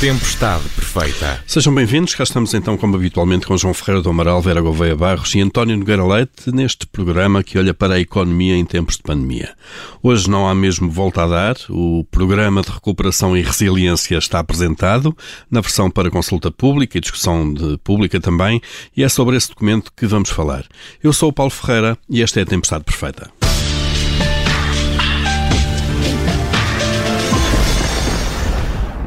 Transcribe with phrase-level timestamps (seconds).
[0.00, 1.44] Tempestade Perfeita.
[1.46, 5.34] Sejam bem-vindos, cá estamos então, como habitualmente, com João Ferreira do Amaral, Vera Gouveia Barros
[5.34, 9.54] e António Nogueira Leite, neste programa que olha para a economia em tempos de pandemia.
[10.02, 15.14] Hoje não há mesmo volta a dar, o Programa de Recuperação e Resiliência está apresentado,
[15.50, 17.54] na versão para consulta pública e discussão
[17.84, 18.58] pública também,
[18.96, 20.64] e é sobre esse documento que vamos falar.
[21.04, 23.39] Eu sou o Paulo Ferreira e esta é a Tempestade Perfeita.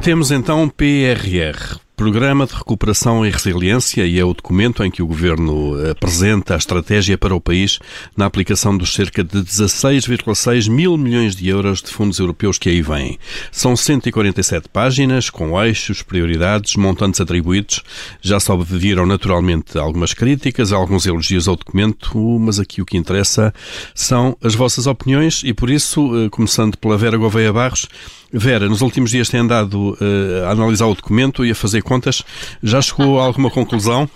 [0.04, 5.06] Temos então PRR, Programa de Recuperação e Resiliência, e é o documento em que o
[5.06, 7.78] Governo apresenta a estratégia para o país
[8.14, 12.82] na aplicação dos cerca de 16,6 mil milhões de euros de fundos europeus que aí
[12.82, 13.18] vêm.
[13.50, 17.82] São 147 páginas, com eixos, prioridades, montantes atribuídos.
[18.20, 23.54] Já só viram naturalmente algumas críticas, alguns elogios ao documento, mas aqui o que interessa
[23.94, 27.88] são as vossas opiniões e por isso, eh, começando pela Vera Gouveia Barros,
[28.36, 32.22] Vera, nos últimos dias tem andado uh, a analisar o documento e a fazer contas.
[32.60, 34.10] Já chegou a alguma conclusão?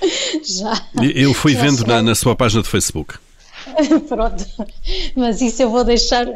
[0.44, 0.86] Já.
[1.14, 3.14] Eu fui já vendo na, na, sua página do Facebook.
[4.06, 4.44] Pronto,
[5.16, 6.26] mas isso eu vou deixar,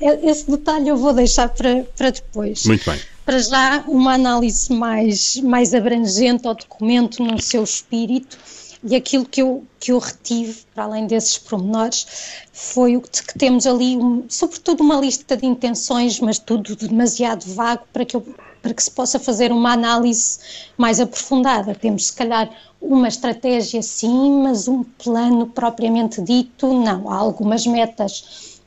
[0.00, 2.64] esse detalhe eu vou deixar para, para depois.
[2.64, 2.98] Muito bem.
[3.26, 8.38] Para já, uma análise mais, mais abrangente ao documento no seu espírito
[8.82, 12.06] e aquilo que eu, que eu retive, para além desses pormenores,
[12.52, 17.84] foi o que, temos ali, um, sobretudo uma lista de intenções, mas tudo demasiado vago
[17.92, 18.26] para que, eu,
[18.62, 20.38] para que se possa fazer uma análise
[20.76, 21.74] mais aprofundada.
[21.74, 27.10] Temos, se calhar, uma estratégia sim, mas um plano propriamente dito, não.
[27.10, 28.58] Há algumas metas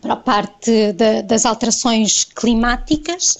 [0.00, 3.36] para a parte de, das alterações climáticas.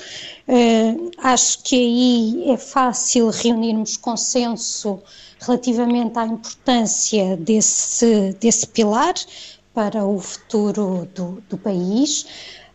[0.48, 5.00] Uh, acho que aí é fácil reunirmos consenso
[5.43, 9.15] relativamente à importância desse, desse pilar
[9.75, 12.27] para o futuro do, do país.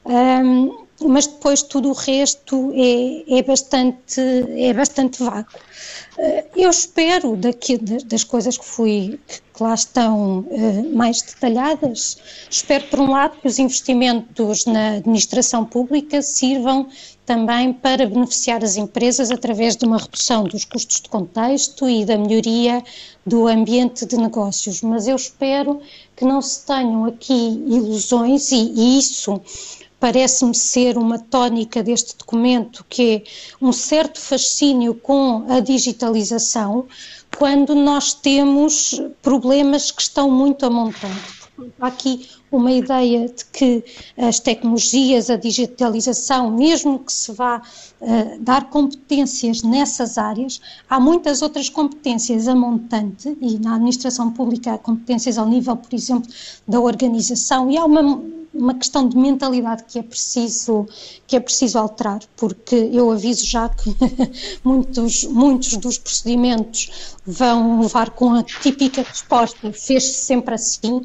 [0.05, 4.19] Um, mas depois tudo o resto é, é, bastante,
[4.57, 5.49] é bastante vago.
[6.17, 9.19] Eh, eu espero daqui, das coisas que fui,
[9.53, 12.17] que lá estão eh, mais detalhadas,
[12.49, 16.87] espero por um lado que os investimentos na administração pública sirvam
[17.27, 22.17] também para beneficiar as empresas através de uma redução dos custos de contexto e da
[22.17, 22.81] melhoria
[23.25, 24.81] do ambiente de negócios.
[24.81, 25.81] Mas eu espero
[26.15, 27.33] que não se tenham aqui
[27.67, 29.41] ilusões e, e isso
[29.99, 33.23] parece-me ser uma tónica deste documento, que é
[33.61, 36.85] um certo fascínio com a digitalização,
[37.37, 41.36] quando nós temos problemas que estão muito a montante.
[41.79, 43.83] Há aqui uma ideia de que
[44.17, 47.61] as tecnologias, a digitalização, mesmo que se vá
[47.99, 54.73] uh, dar competências nessas áreas, há muitas outras competências a montante, e na administração pública
[54.73, 56.31] há competências ao nível, por exemplo,
[56.67, 60.87] da organização, e há uma uma questão de mentalidade que é preciso
[61.27, 63.95] que é preciso alterar, porque eu aviso já que
[64.63, 71.01] muitos muitos dos procedimentos vão levar com a típica resposta fez-se sempre assim,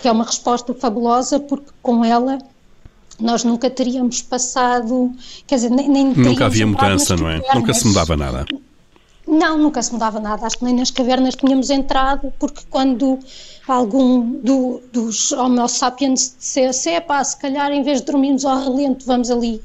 [0.00, 2.38] que é uma resposta fabulosa porque com ela
[3.18, 5.12] nós nunca teríamos passado,
[5.46, 7.42] quer dizer, nem, nem Nunca havia mudança, não é?
[7.54, 8.46] Nunca se mudava nada.
[9.26, 10.46] Não, nunca se mudava nada.
[10.46, 13.18] Acho que nem nas cavernas tínhamos entrado, porque quando
[13.68, 18.58] algum do, dos Homo sapiens dissesse, é pá, se calhar em vez de dormirmos ao
[18.58, 19.60] relento, vamos ali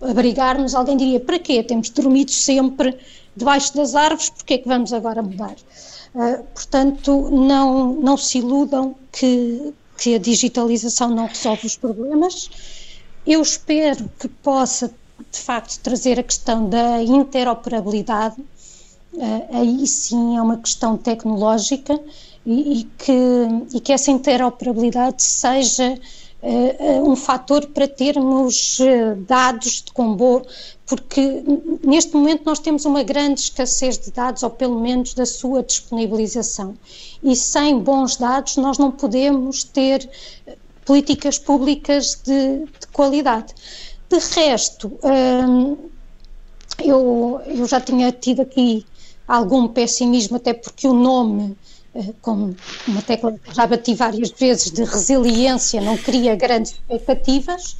[0.00, 1.62] abrigar-nos, alguém diria, para quê?
[1.62, 2.96] Temos dormido sempre
[3.36, 5.54] debaixo das árvores, porque é que vamos agora mudar?
[6.16, 12.48] Uh, portanto, não, não se iludam que, que a digitalização não resolve os problemas.
[13.26, 14.88] Eu espero que possa,
[15.30, 22.00] de facto, trazer a questão da interoperabilidade uh, aí sim é uma questão tecnológica
[22.46, 23.12] e, e, que,
[23.74, 25.98] e que essa interoperabilidade seja
[27.02, 28.78] um fator para termos
[29.26, 30.44] dados de comboio,
[30.86, 31.42] porque
[31.84, 36.76] neste momento nós temos uma grande escassez de dados, ou pelo menos da sua disponibilização.
[37.22, 40.08] E sem bons dados nós não podemos ter
[40.84, 43.52] políticas públicas de, de qualidade.
[44.08, 44.96] De resto,
[46.78, 48.86] eu, eu já tinha tido aqui
[49.26, 51.65] algum pessimismo, até porque o nome, eh,
[52.20, 52.54] como
[52.86, 57.76] uma tecla que já bati várias vezes, de resiliência, não cria grandes expectativas.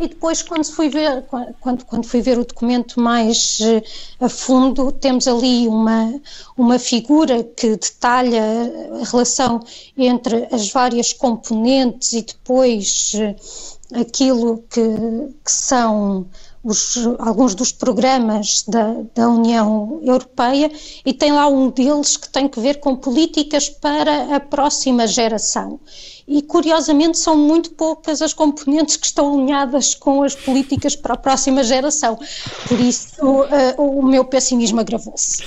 [0.00, 1.24] E depois, quando fui ver,
[1.60, 3.82] quando, quando fui ver o documento mais eh,
[4.20, 6.20] a fundo, temos ali uma,
[6.56, 8.42] uma figura que detalha
[9.00, 9.60] a relação
[9.96, 13.34] entre as várias componentes e depois eh,
[14.00, 14.82] aquilo que,
[15.44, 16.26] que são
[16.62, 20.70] os, alguns dos programas da, da União Europeia
[21.04, 25.80] e tem lá um deles que tem que ver com políticas para a próxima geração
[26.28, 31.16] e, curiosamente, são muito poucas as componentes que estão alinhadas com as políticas para a
[31.16, 32.18] próxima geração.
[32.68, 33.46] Por isso, uh,
[33.78, 35.42] o meu pessimismo agravou-se.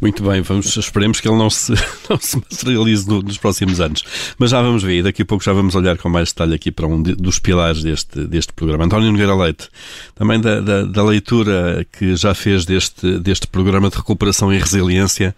[0.00, 1.74] Muito bem, vamos, esperemos que ele não se,
[2.08, 4.02] não se materialize no, nos próximos anos.
[4.38, 6.86] Mas já vamos ver, daqui a pouco já vamos olhar com mais detalhe aqui para
[6.86, 8.84] um de, dos pilares deste, deste programa.
[8.84, 9.68] António Nogueira Leite,
[10.14, 15.34] também da, da, da, leitura que já fez deste, deste programa de recuperação e resiliência,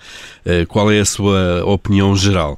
[0.46, 2.54] uh, qual é a sua opinião geral?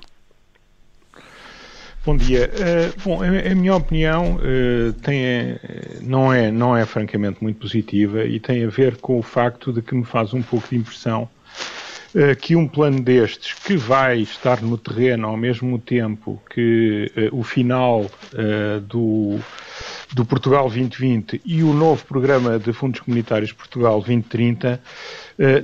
[2.06, 2.48] Bom dia.
[2.54, 5.58] Uh, bom, a, a, minha opinião uh, tem,
[6.00, 9.82] não, é, não é francamente muito positiva e tem a ver com o facto de
[9.82, 11.28] que me faz um pouco de impressão
[12.14, 17.42] uh, que um plano destes, que vai estar no terreno ao mesmo tempo que o
[17.42, 18.08] final
[18.86, 19.40] do,
[20.12, 24.80] do Portugal 2020 e o novo programa de fundos comunitários Portugal 2030,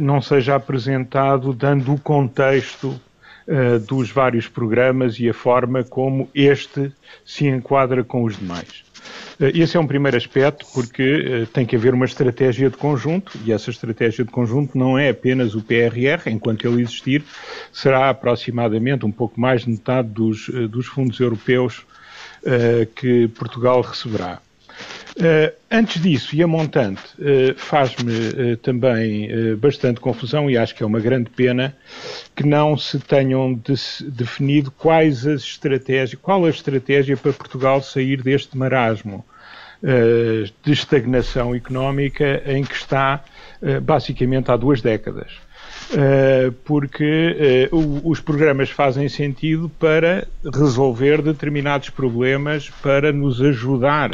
[0.00, 3.00] não seja apresentado dando o contexto
[3.52, 6.90] uh, dos vários programas e a forma como este
[7.24, 8.84] se enquadra com os demais.
[9.38, 13.32] Uh, esse é um primeiro aspecto, porque uh, tem que haver uma estratégia de conjunto,
[13.44, 17.22] e essa estratégia de conjunto não é apenas o PRR, enquanto ele existir,
[17.72, 21.84] será aproximadamente um pouco mais de metade dos, dos fundos europeus
[22.96, 24.40] que Portugal receberá.
[25.12, 30.82] Uh, antes disso, e a montante, uh, faz-me uh, também bastante confusão e acho que
[30.82, 31.76] é uma grande pena
[32.34, 33.74] que não se tenham de
[34.10, 39.24] definido quais as estratégias, qual a estratégia para Portugal sair deste marasmo
[40.62, 43.24] de estagnação económica em que está
[43.82, 45.32] basicamente há duas décadas.
[46.64, 47.68] porque
[48.04, 54.12] os programas fazem sentido para resolver determinados problemas, para nos ajudar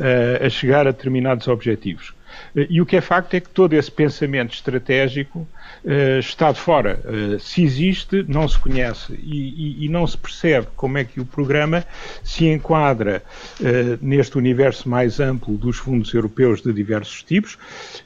[0.00, 2.14] a chegar a determinados objetivos.
[2.54, 5.40] Uh, e o que é facto é que todo esse pensamento estratégico
[5.84, 7.00] uh, está de fora.
[7.40, 11.24] se existe, não se conhece e, e, e, não se percebe como é que o
[11.24, 11.84] programa
[12.22, 13.22] se enquadra
[14.00, 17.58] neste universo mais amplo dos fundos europeus de diversos tipos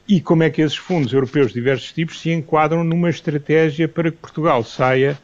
[0.07, 4.11] e como é que esses fundos europeus de diversos tipos se enquadram numa estratégia para
[4.11, 5.17] que Portugal saia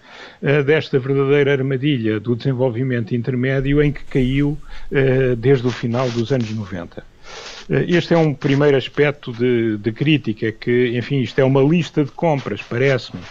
[0.65, 4.57] desta verdadeira armadilha do desenvolvimento intermédio em que caiu
[5.37, 7.08] desde o final dos anos 90.
[7.69, 12.03] Eh, este é um primeiro aspecto de, de, crítica, que, enfim, isto é uma lista
[12.03, 13.21] de compras, parece-me,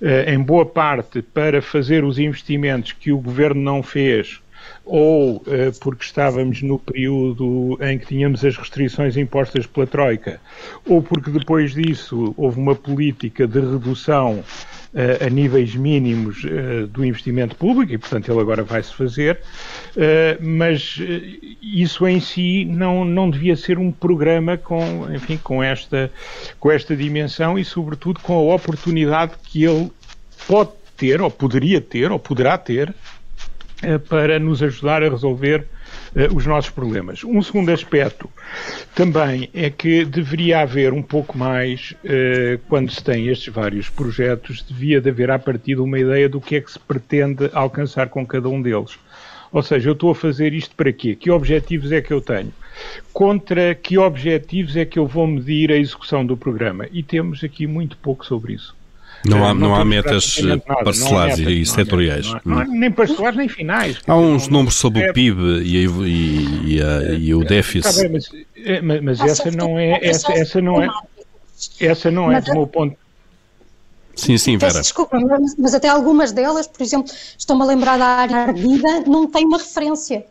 [0.00, 4.40] eh, em boa parte para fazer os investimentos que o governo não fez,
[4.84, 10.40] ou eh, porque estávamos no período em que tínhamos as restrições impostas pela Troika,
[10.86, 14.44] ou porque depois disso houve uma política de redução
[14.94, 19.40] a níveis mínimos eh, do investimento público e, portanto, ele agora vai-se fazer,
[19.96, 25.62] eh, mas eh, isso em si não, não devia ser um programa com, enfim, com
[25.62, 26.10] esta,
[26.60, 29.90] com esta dimensão e, sobretudo, com a oportunidade que ele
[30.46, 32.94] pode ter, ou poderia ter, ou poderá ter,
[34.08, 35.66] para nos ajudar a resolver
[36.14, 37.24] uh, os nossos problemas.
[37.24, 38.28] Um segundo aspecto
[38.94, 44.62] também é que deveria haver um pouco mais, uh, quando se tem estes vários projetos,
[44.62, 48.26] devia de haver à partida uma ideia do que é que se pretende alcançar com
[48.26, 48.98] cada um deles.
[49.52, 51.14] Ou seja, eu estou a fazer isto para quê?
[51.14, 52.52] Que objetivos é que eu tenho?
[53.12, 56.86] Contra que objetivos é que eu vou medir a execução do programa?
[56.90, 58.74] E temos aqui muito pouco sobre isso.
[59.24, 60.40] Não há, não, não há metas
[60.84, 62.34] parcelares e, e setoriais.
[62.44, 63.98] Não, há, nem parcelares nem finais.
[64.06, 67.94] Há uns números sobre o PIB e, e, e, a, e o déficit.
[67.94, 70.88] Tá bem, mas, é, mas essa não é essa, essa não é
[71.78, 72.96] essa não é do meu ponto
[74.14, 74.72] Sim, sim, Vera.
[74.74, 79.00] Peço desculpa, mas, mas, até algumas delas, por exemplo, estou-me a lembrar da área ardida,
[79.06, 80.26] não tem uma referência.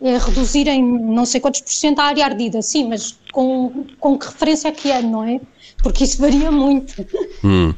[0.00, 4.18] É reduzir em não sei quantos por cento a área ardida, sim, mas com, com
[4.18, 5.40] que referência é que é, não é?
[5.86, 7.06] Porque isso varia muito.
[7.44, 7.72] Hum.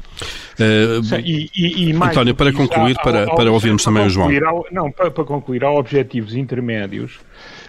[0.59, 4.29] Uh, e, e, e António, para concluir, há, para, há, para ouvirmos também o João.
[4.29, 7.19] Há, não, para, para, concluir, há objetivos intermédios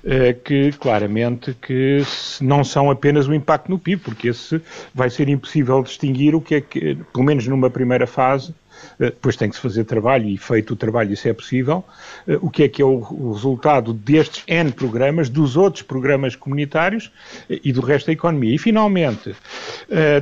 [0.03, 2.03] uh, que claramente que
[2.41, 4.63] não são apenas o impacto no PIB, porque esse
[4.95, 8.55] vai ser impossível distinguir o que é que, pelo menos numa primeira fase,
[8.99, 11.85] depois tem que se fazer trabalho e feito o trabalho isso é possível,
[12.27, 17.11] eh, o que é que é o resultado destes N programas, dos outros programas comunitários
[17.49, 18.55] eh, e do resto da economia.
[18.55, 19.35] E finalmente,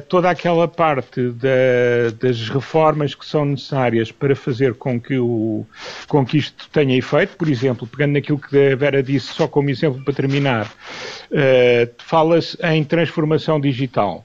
[0.08, 5.66] toda aquela parte da, das reformas que são necessárias para fazer com que, o,
[6.06, 9.70] com que isto tenha efeito, por exemplo, pegando naquilo que a Vera disse, só como
[9.70, 10.72] exemplo para terminar,
[11.98, 14.24] fala-se em transformação digital.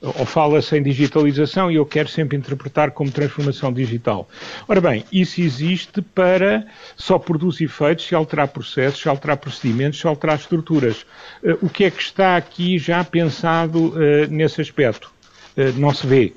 [0.00, 4.28] Ou fala-se em digitalização e eu quero sempre interpretar como transformação digital.
[4.68, 10.06] Ora bem, isso existe para só produz efeitos se alterar processos, se alterar procedimentos, se
[10.06, 11.02] alterar estruturas.
[11.42, 15.15] Uh, o que é que está aqui já pensado uh, nesse aspecto?
[15.56, 16.32] Uh, não se vê.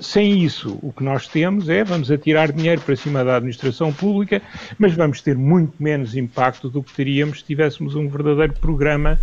[0.00, 4.42] sem isso, o que nós temos é vamos atirar dinheiro para cima da administração pública,
[4.78, 9.18] mas vamos ter muito menos impacto do que teríamos se tivéssemos um verdadeiro programa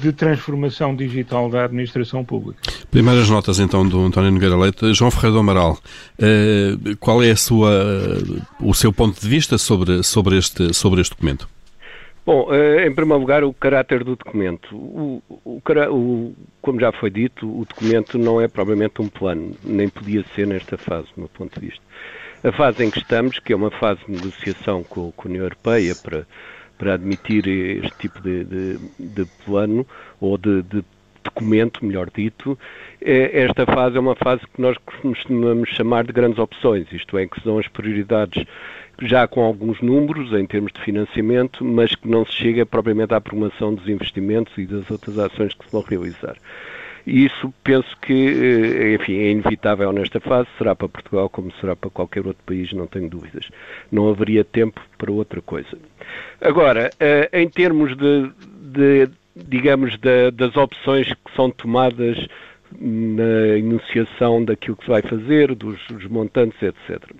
[0.00, 2.60] de transformação digital da administração pública.
[2.90, 4.92] Primeiras notas então do António Nogueira Leite.
[4.94, 5.78] João Ferreira do Amaral,
[7.00, 7.70] qual é sua,
[8.60, 11.48] o seu ponto de vista sobre, sobre, este, sobre este documento?
[12.26, 14.74] Bom, eh, em primeiro lugar, o caráter do documento.
[14.74, 19.90] O, o, o, como já foi dito, o documento não é propriamente um plano, nem
[19.90, 21.84] podia ser nesta fase, do meu ponto de vista.
[22.42, 25.44] A fase em que estamos, que é uma fase de negociação com, com a União
[25.44, 26.26] Europeia para,
[26.78, 29.86] para admitir este tipo de, de, de plano,
[30.18, 30.82] ou de, de
[31.24, 32.58] documento, melhor dito,
[33.00, 37.26] é, esta fase é uma fase que nós costumamos chamar de grandes opções, isto é,
[37.26, 38.44] que são as prioridades
[39.02, 43.20] já com alguns números em termos de financiamento, mas que não se chega propriamente à
[43.20, 46.36] promoção dos investimentos e das outras ações que se vão realizar.
[47.06, 51.76] E isso penso que, eh, enfim, é inevitável nesta fase, será para Portugal como será
[51.76, 53.50] para qualquer outro país, não tenho dúvidas.
[53.92, 55.76] Não haveria tempo para outra coisa.
[56.40, 58.30] Agora, eh, em termos de,
[58.72, 62.18] de digamos, de, das opções que são tomadas
[62.78, 67.14] na enunciação daquilo que se vai fazer, dos, dos montantes, etc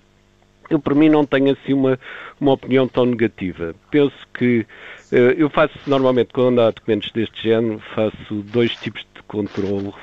[0.69, 1.99] eu por mim não tenho assim uma,
[2.39, 3.75] uma opinião tão negativa.
[3.91, 4.65] Penso que
[5.11, 9.93] uh, eu faço normalmente quando há documentos deste género, faço dois tipos de controle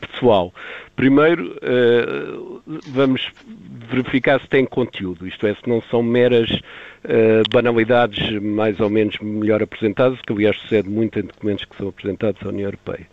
[0.00, 0.52] pessoal.
[0.96, 3.28] Primeiro, uh, vamos
[3.90, 9.18] verificar se tem conteúdo, isto é, se não são meras uh, banalidades mais ou menos
[9.20, 13.06] melhor apresentadas, que aliás sucede muito em documentos que são apresentados à União Europeia.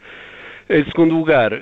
[0.69, 1.53] Em segundo lugar,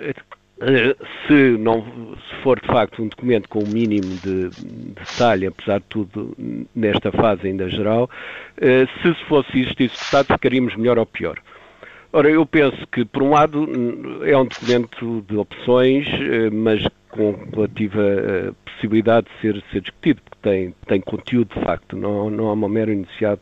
[0.61, 0.95] eh,
[1.27, 1.83] se, não,
[2.15, 5.85] se for de facto um documento com o um mínimo de, de detalhe, apesar de
[5.89, 6.35] tudo
[6.73, 8.09] nesta fase ainda geral,
[8.57, 11.37] eh, se fosse isto executado ficaríamos melhor ou pior.
[12.17, 13.67] Ora, eu penso que, por um lado,
[14.23, 20.37] é um documento de opções, eh, mas com relativa possibilidade de ser, ser discutido, porque
[20.41, 23.41] tem, tem conteúdo de facto, não, não é um mero iniciado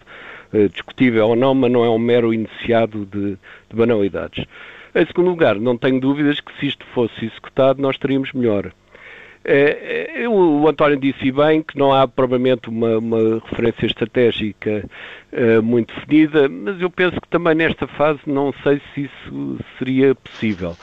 [0.71, 3.37] discutível ou não, mas não é um mero iniciado de,
[3.69, 4.43] de banalidades.
[4.95, 8.73] Em segundo lugar, não tenho dúvidas que se isto fosse executado, nós teríamos melhor.
[9.45, 14.85] É, é, o António disse bem que não há provavelmente uma, uma referência estratégica
[15.33, 20.15] uh, muito definida, mas eu penso que também nesta fase não sei se isso seria
[20.15, 20.77] possível.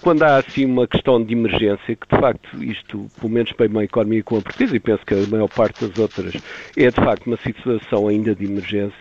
[0.00, 3.84] Quando há assim uma questão de emergência, que de facto isto, pelo menos para uma
[3.84, 6.34] economia como a portuguesa, e penso que a maior parte das outras
[6.76, 8.98] é de facto uma situação ainda de emergência,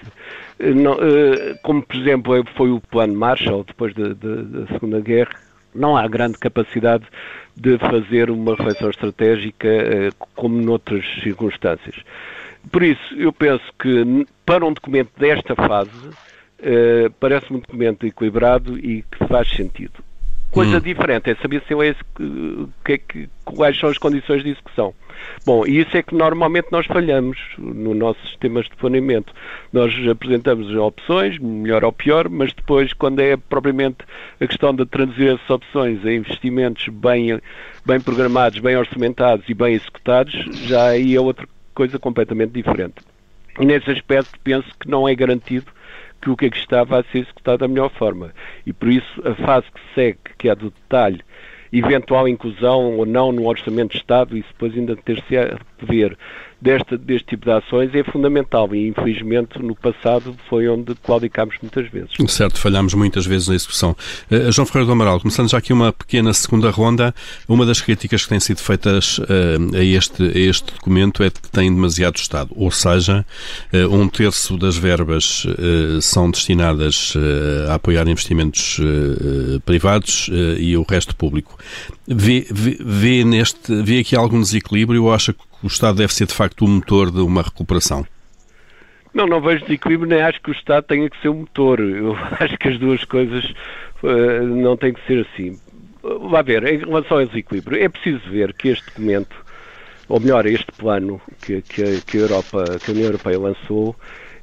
[0.60, 5.00] eh, não, eh, como por exemplo foi o plano Marshall depois da, da, da Segunda
[5.02, 7.06] Guerra, não há grande capacidade
[7.56, 11.96] de fazer uma reflexão estratégica eh, como noutras circunstâncias.
[12.72, 15.92] Por isso, eu penso que para um documento desta fase,
[17.20, 20.04] parece um documento equilibrado e que faz sentido.
[20.52, 20.82] Coisa hum.
[20.82, 22.00] diferente é saber se é esse,
[22.86, 24.94] que, é que, quais são as condições de execução.
[25.46, 29.34] Bom, e isso é que normalmente nós falhamos no nossos sistemas de planeamento.
[29.74, 33.98] Nós apresentamos opções, melhor ou pior, mas depois, quando é propriamente
[34.40, 37.40] a questão de traduzir essas opções a investimentos bem,
[37.86, 40.34] bem programados, bem orçamentados e bem executados,
[40.66, 42.96] já aí é outra coisa completamente diferente.
[43.60, 45.66] E nesse aspecto penso que não é garantido
[46.22, 48.34] que o que aqui está vai ser executado da melhor forma.
[48.66, 51.22] E por isso a fase que segue, que é do detalhe,
[51.72, 56.18] eventual inclusão ou não no Orçamento de Estado, isso depois ainda ter-se a ver
[56.62, 61.90] deste, deste tipo de ações é fundamental e infelizmente no passado foi onde claudicámos muitas
[61.90, 62.10] vezes.
[62.28, 63.96] Certo, falhámos muitas vezes na execução.
[64.32, 67.14] Uh, João Ferreira do Amaral, começando já aqui uma pequena segunda ronda,
[67.48, 69.24] uma das críticas que têm sido feitas uh,
[69.76, 73.26] a, este, a este documento é que tem demasiado Estado, ou seja,
[73.74, 75.46] uh, um terço das verbas
[76.02, 77.14] são destinadas
[77.70, 78.80] a apoiar investimentos
[79.66, 81.58] privados e o resto público.
[82.08, 86.28] Vê, vê, vê, neste, vê aqui algum desequilíbrio ou acha que o Estado deve ser
[86.28, 88.06] de facto o motor de uma recuperação?
[89.14, 91.80] Não, não vejo desequilíbrio, nem acho que o Estado tenha que ser o motor.
[91.80, 93.46] Eu acho que as duas coisas
[94.04, 95.60] uh, não têm que ser assim.
[96.30, 99.36] Vá ver, em relação ao desequilíbrio, é preciso ver que este documento,
[100.08, 103.96] ou melhor, este plano que, que, que a, Europa, que a União Europeia lançou,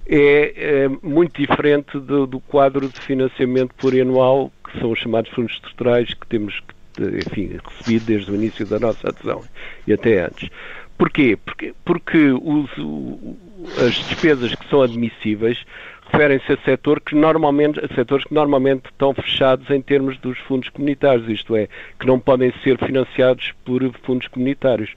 [0.06, 5.54] é, é muito diferente do, do, quadro de financiamento plurianual, que são os chamados fundos
[5.54, 6.60] estruturais que temos
[6.98, 9.42] enfim, recebido desde o início da nossa adesão
[9.86, 10.48] e até antes.
[10.96, 11.36] Porquê?
[11.44, 12.70] Porque, porque os,
[13.78, 15.64] as despesas que são admissíveis
[16.10, 20.68] referem-se a, setor que normalmente, a setores que normalmente estão fechados em termos dos fundos
[20.68, 24.94] comunitários, isto é, que não podem ser financiados por fundos comunitários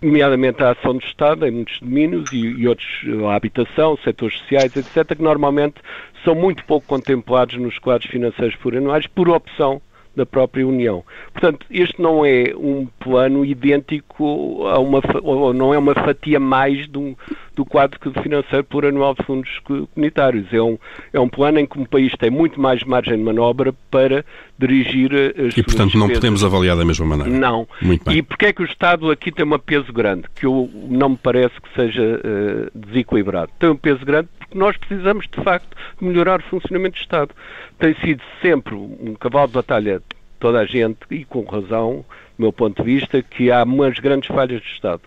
[0.00, 2.88] nomeadamente a ação do Estado em muitos domínios e, e, outros,
[3.28, 5.76] a habitação, setores sociais, etc., que normalmente
[6.24, 9.80] são muito pouco contemplados nos quadros financeiros plurianuais por opção
[10.16, 11.04] da própria União.
[11.32, 16.88] Portanto, este não é um plano idêntico a uma, ou não é uma fatia mais
[16.88, 17.16] do,
[17.54, 20.52] do quadro financeiro por anual de fundos comunitários.
[20.52, 20.78] É um,
[21.12, 24.24] é um plano em que um país tem muito mais margem de manobra para
[24.58, 27.30] dirigir as E, portanto, não podemos avaliar da mesma maneira.
[27.30, 27.66] Não.
[27.80, 28.18] Muito bem.
[28.18, 31.16] E porquê é que o Estado aqui tem um peso grande, que eu, não me
[31.16, 33.50] parece que seja uh, desequilibrado?
[33.58, 37.34] Tem um peso grande porque nós precisamos, de facto, melhorar o funcionamento do Estado.
[37.78, 40.02] Tem sido sempre um cavalo de batalha
[40.40, 42.04] toda a gente, e com razão,
[42.38, 45.02] do meu ponto de vista, que há umas grandes falhas do Estado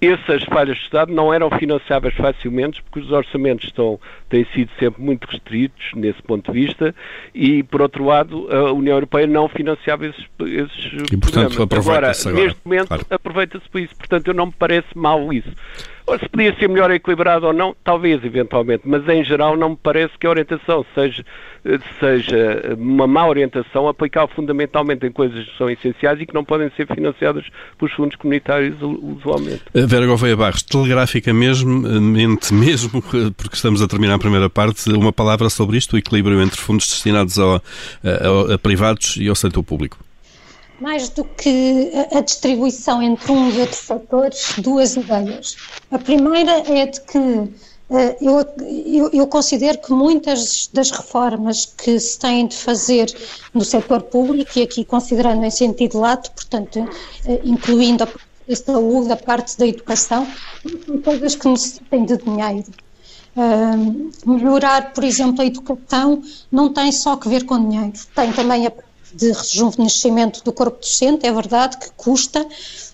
[0.00, 5.02] essas falhas de Estado não eram financiáveis facilmente porque os orçamentos estão, têm sido sempre
[5.02, 6.94] muito restritos nesse ponto de vista
[7.34, 12.44] e, por outro lado, a União Europeia não financiava esses, esses e, portanto, aproveita-se agora.
[12.44, 13.06] Neste momento, claro.
[13.10, 13.94] aproveita-se por isso.
[13.94, 15.52] Portanto, eu não me parece mal isso.
[16.18, 20.16] Se podia ser melhor equilibrado ou não, talvez, eventualmente, mas em geral não me parece
[20.18, 21.24] que a orientação seja,
[21.98, 26.70] seja uma má orientação aplicada fundamentalmente em coisas que são essenciais e que não podem
[26.76, 27.44] ser financiadas
[27.78, 29.62] pelos fundos comunitários usualmente.
[29.74, 31.70] Eh, Vera Gouveia Barros, telegrafica mesmo,
[32.52, 36.60] mesmo, porque estamos a terminar a primeira parte, uma palavra sobre isto, o equilíbrio entre
[36.60, 37.56] fundos destinados a,
[38.02, 39.98] a, a privados e ao setor público
[40.80, 45.56] mais do que a distribuição entre um e outro fatores, duas ideias.
[45.90, 47.18] A primeira é de que
[47.90, 53.12] eh, eu, eu, eu, considero que muitas das reformas que se têm de fazer
[53.52, 56.88] no setor público, e aqui considerando em sentido lato, portanto,
[57.26, 60.26] eh, incluindo a parte da saúde, a parte da educação,
[60.86, 62.70] são coisas que necessitem de dinheiro.
[64.26, 66.20] Melhorar, por exemplo, a educação
[66.50, 68.72] não tem só que ver com dinheiro, tem também a
[69.14, 72.46] de rejuvenescimento do corpo docente, é verdade que custa,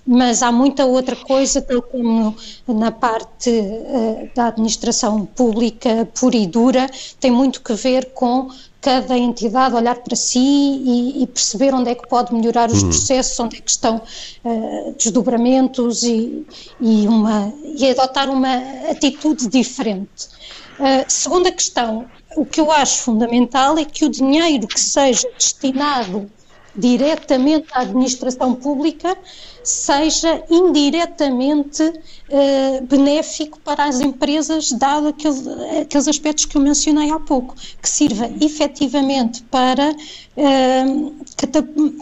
[0.06, 6.46] mas há muita outra coisa, tal como na parte uh, da administração pública pura e
[6.46, 8.48] dura, tem muito que ver com
[8.80, 12.88] cada entidade olhar para si e, e perceber onde é que pode melhorar os uhum.
[12.88, 14.00] processos, onde é que estão
[14.44, 16.46] uh, desdobramentos e,
[16.80, 18.56] e, uma, e adotar uma
[18.88, 20.28] atitude diferente.
[20.78, 26.30] Uh, segunda questão, o que eu acho fundamental é que o dinheiro que seja destinado
[26.76, 29.16] diretamente à administração pública
[29.64, 37.18] seja indiretamente uh, benéfico para as empresas, dado aquele, aqueles aspectos que eu mencionei há
[37.18, 41.16] pouco, que sirva efetivamente para uh,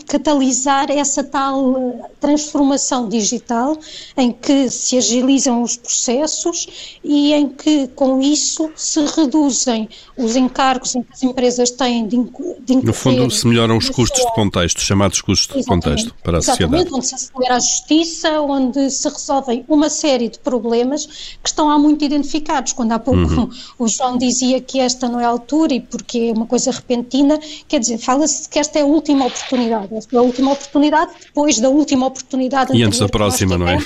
[0.06, 3.76] catalisar essa tal eh, transformação digital
[4.16, 10.94] em que se agilizam os processos e em que, com isso, se reduzem os encargos
[10.94, 12.16] em que as empresas têm de,
[12.60, 15.64] de No fundo, se melhoram os custos de contexto, chamados custos Exatamente.
[15.64, 16.94] de contexto para a Exatamente, sociedade.
[16.94, 21.06] onde se acelera a justiça, onde se resolvem uma série de problemas
[21.42, 22.72] que estão há muito identificados.
[22.72, 23.50] Quando há pouco uhum.
[23.80, 27.40] o João dizia que esta não é a altura e porque é uma coisa repentina,
[27.66, 29.94] quer dizer, fala-se que esta é a última oportunidade.
[29.94, 32.76] Esta é a última oportunidade depois da última oportunidade.
[32.76, 33.78] E antes da próxima, não é?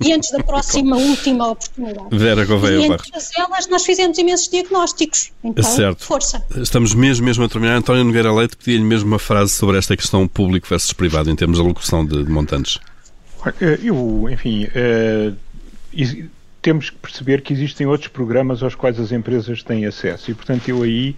[0.00, 2.08] E antes da próxima última oportunidade.
[2.10, 5.32] Vera Gouveia E entre elas nós fizemos imensos diagnósticos.
[5.42, 6.04] Então, certo.
[6.04, 6.44] força.
[6.56, 7.76] Estamos mesmo, mesmo a terminar.
[7.76, 11.58] António Nogueira Leite pedia-lhe mesmo uma frase sobre esta questão público versus privado em termos
[11.58, 12.78] de alocução de, de montantes.
[13.60, 15.36] Eh, eu, enfim, uh,
[16.64, 20.66] temos que perceber que existem outros programas aos quais as empresas têm acesso e, portanto,
[20.66, 21.14] eu aí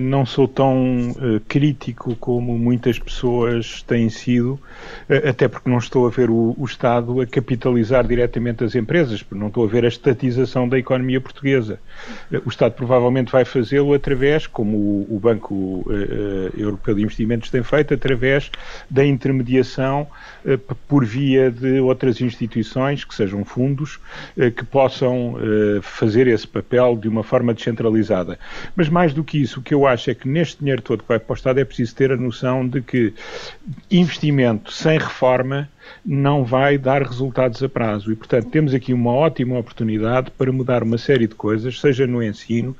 [0.00, 4.54] não sou tão uh, crítico como muitas pessoas têm sido,
[5.08, 9.24] uh, até porque não estou a ver o, o, Estado a capitalizar diretamente as empresas,
[9.30, 11.78] não estou a ver a estatização da economia portuguesa.
[12.44, 15.84] o Estado provavelmente vai fazê-lo através, como o, o Banco
[16.56, 18.50] Europeu de Investimentos tem feito, através
[18.88, 20.06] da intermediação
[20.88, 24.00] por via de outras instituições, que sejam fundos,
[24.56, 25.36] que possam
[25.82, 28.38] fazer esse papel de uma forma descentralizada.
[28.74, 31.08] Mas mais do que isso, o que eu acho é que neste dinheiro todo que
[31.08, 33.14] vai para o Estado é preciso ter a noção de que
[33.90, 35.68] investimento sem reforma
[36.04, 38.12] não vai dar resultados a prazo.
[38.12, 42.22] E, portanto, temos aqui uma ótima oportunidade para mudar uma série de coisas, seja no
[42.22, 42.76] ensino,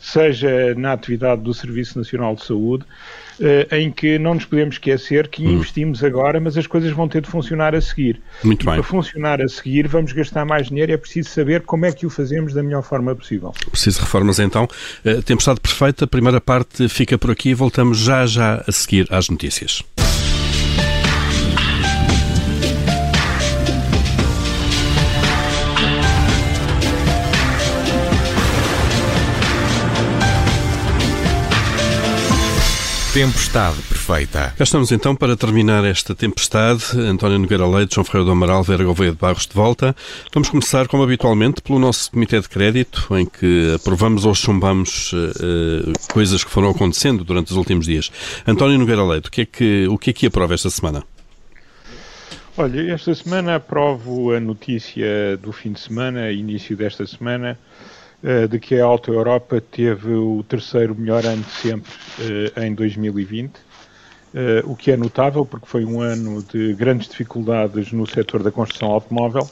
[0.00, 2.84] seja na atividade do Serviço Nacional de Saúde,
[3.70, 5.52] em que não nos podemos esquecer que hum.
[5.52, 8.20] investimos agora, mas as coisas vão ter de funcionar a seguir.
[8.42, 8.74] Muito e bem.
[8.74, 12.06] Para funcionar a seguir, vamos gastar mais dinheiro e é preciso saber como é que
[12.06, 13.52] o fazemos da melhor forma possível.
[13.70, 14.68] Preciso reformas então.
[15.04, 19.06] Uh, tempestade perfeita, a primeira parte fica por aqui e voltamos já já a seguir
[19.10, 19.82] às notícias.
[33.16, 34.52] Tempestade perfeita.
[34.58, 36.84] Cá estamos então para terminar esta tempestade.
[36.98, 39.96] António Nogueira Leite, João Ferreira do Amaral, Vera Gouveia de Barros de volta.
[40.34, 46.12] Vamos começar, como habitualmente, pelo nosso Comitê de Crédito, em que aprovamos ou chumbamos uh,
[46.12, 48.12] coisas que foram acontecendo durante os últimos dias.
[48.46, 51.02] António Nogueira Leite, o que é que, o que, é que aprova esta semana?
[52.54, 57.58] Olha, esta semana aprovo a notícia do fim de semana, início desta semana,
[58.22, 62.74] eh, de que a Alta Europa teve o terceiro melhor ano de sempre eh, em
[62.74, 63.52] 2020,
[64.34, 68.50] eh, o que é notável porque foi um ano de grandes dificuldades no setor da
[68.50, 69.48] construção automóvel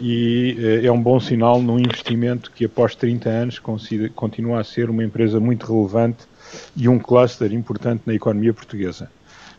[0.00, 3.62] e é um bom sinal num investimento que após 30 anos
[4.12, 6.24] continua a ser uma empresa muito relevante
[6.74, 9.08] e um cluster importante na economia portuguesa.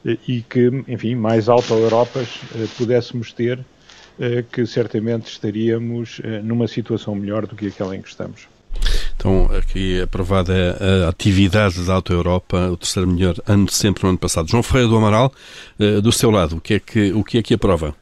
[0.03, 2.27] E que, enfim, mais Alta Europas
[2.77, 3.65] pudéssemos ter
[4.51, 8.47] que certamente estaríamos eh, numa situação melhor do que aquela em que estamos.
[9.15, 10.53] Então, aqui aprovada
[11.05, 14.49] a atividade da Auto Europa, o terceiro melhor ano de sempre no ano passado.
[14.49, 15.31] João Ferreira do Amaral,
[15.79, 17.95] eh, do seu lado, o que é que, o que, é que aprova?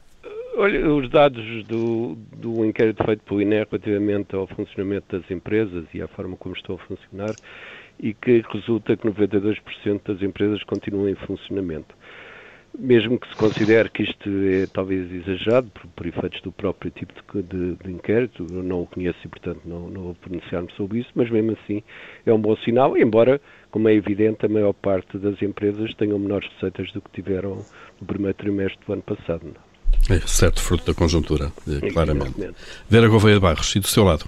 [0.58, 6.00] Olha, os dados do, do inquérito feito pelo INE relativamente ao funcionamento das empresas e
[6.00, 7.34] à forma como estão a funcionar
[8.00, 11.94] e que resulta que 92% das empresas continuam em funcionamento
[12.78, 17.12] mesmo que se considere que isto é talvez exagerado por, por efeitos do próprio tipo
[17.32, 21.00] de, de, de, inquérito, eu não o conheço e, portanto, não, não vou pronunciar-me sobre
[21.00, 21.82] isso, mas mesmo assim
[22.24, 26.48] é um bom sinal, embora, como é evidente, a maior parte das empresas tenham menores
[26.54, 27.64] receitas do que tiveram
[28.00, 29.42] no primeiro trimestre do ano passado.
[29.44, 30.16] Não?
[30.16, 32.34] É certo, fruto da conjuntura, eh, claramente.
[32.88, 34.26] Vera Gouveia de Barros, e do seu lado?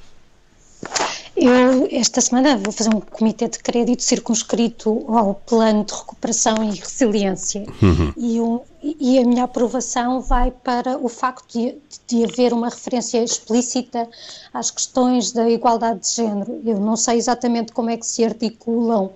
[1.40, 6.74] Eu, esta semana, vou fazer um comitê de crédito circunscrito ao plano de recuperação e
[6.74, 7.64] resiliência.
[7.80, 8.12] Uhum.
[8.16, 11.76] E, um, e, a minha aprovação vai para o facto de,
[12.08, 14.08] de, haver uma referência explícita
[14.52, 16.60] às questões da igualdade de género.
[16.64, 19.12] Eu não sei exatamente como é que se articulam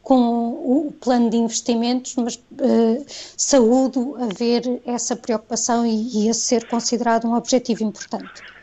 [0.00, 3.04] com o plano de investimentos, mas uh,
[3.36, 8.53] saúdo haver essa preocupação e, e a ser considerado um objetivo importante.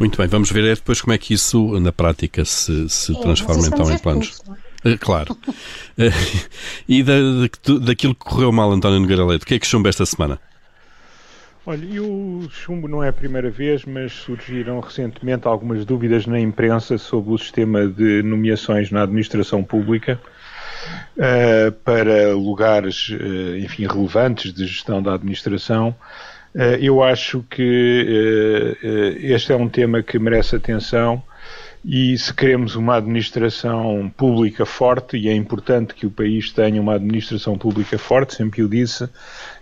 [0.00, 3.66] Muito bem, vamos ver depois como é que isso na prática se, se é, transforma
[3.66, 4.40] então em planos.
[4.82, 4.92] É?
[4.92, 5.36] Eh, claro.
[5.98, 6.10] Eh,
[6.88, 7.12] e da,
[7.82, 10.40] daquilo que correu mal, António Nogueira Leite, o que é que chumba esta semana?
[11.66, 16.40] Olha, e o chumbo não é a primeira vez, mas surgiram recentemente algumas dúvidas na
[16.40, 20.18] imprensa sobre o sistema de nomeações na administração pública
[21.18, 25.94] uh, para lugares, uh, enfim, relevantes de gestão da administração
[26.80, 31.22] eu acho que eh, eh, este é um tema que merece atenção
[31.84, 36.94] e se queremos uma administração pública forte, e é importante que o país tenha uma
[36.96, 39.08] administração pública forte, sempre o disse,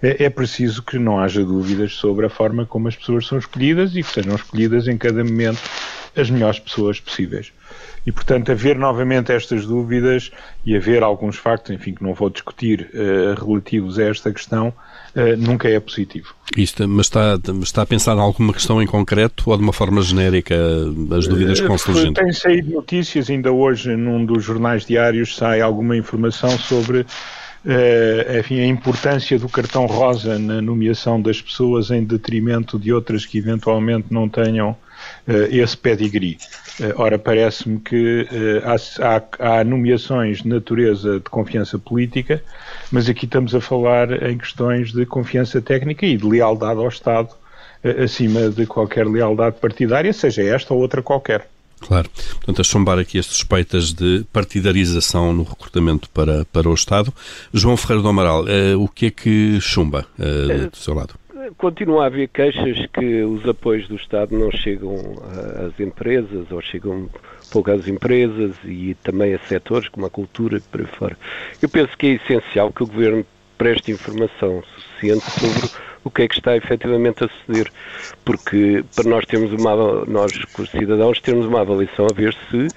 [0.03, 4.03] é preciso que não haja dúvidas sobre a forma como as pessoas são escolhidas e
[4.03, 5.61] que sejam escolhidas em cada momento
[6.17, 7.53] as melhores pessoas possíveis.
[8.09, 10.31] E, portanto, haver novamente estas dúvidas
[10.65, 14.69] e haver alguns factos, enfim, que não vou discutir, uh, relativos a esta questão,
[15.15, 16.35] uh, nunca é positivo.
[16.57, 20.01] Isto, mas está, está a pensar em alguma questão em concreto ou de uma forma
[20.01, 20.57] genérica
[21.15, 22.15] as dúvidas que vão surgindo?
[22.15, 27.05] Tem saído notícias, ainda hoje num dos jornais diários sai alguma informação sobre
[27.65, 33.27] Uh, enfim, a importância do cartão rosa na nomeação das pessoas em detrimento de outras
[33.27, 34.77] que eventualmente não tenham
[35.51, 36.39] esse pedigree.
[36.81, 38.27] Uh, ora, parece-me que
[38.65, 42.43] há, há, há, nomeações de natureza de confiança política,
[42.91, 47.31] mas aqui estamos a falar em questões de confiança técnica e de lealdade ao Estado,
[48.03, 51.49] acima de qualquer lealdade partidária, seja esta ou outra qualquer.
[51.81, 52.09] Claro.
[52.35, 57.13] Portanto, a chumbar aqui as suspeitas de partidarização no recrutamento para, para o Estado.
[57.53, 61.15] João Ferreira do Amaral, uh, o que é que chumba uh, do seu lado?
[61.57, 64.95] Continua a haver queixas que os apoios do Estado não chegam
[65.67, 67.09] às empresas ou chegam
[67.51, 71.17] pouco às empresas e também a setores como a cultura por aí fora.
[71.63, 73.25] Eu penso que é essencial que o Governo
[73.57, 75.71] preste informação suficiente sobre
[76.05, 77.71] o que é que está efetivamente a suceder.
[78.25, 82.69] Porque para nós termos uma, nós, os cidadãos, termos uma avaliação a ver se